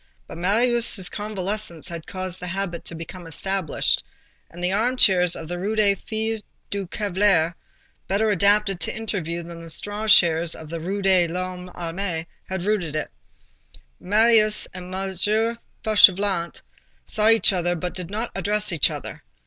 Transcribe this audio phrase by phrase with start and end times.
[0.25, 4.03] But Marius' convalescence had caused the habit to become established,
[4.49, 7.53] and the armchairs of the Rue des Filles du Calvaire,
[8.07, 12.65] better adapted to interviews than the straw chairs of the Rue de l'Homme Armé, had
[12.65, 13.11] rooted it.
[13.99, 15.15] Marius and M.
[15.83, 16.63] Fauchelevent
[17.05, 19.21] saw each other, but did not address each other.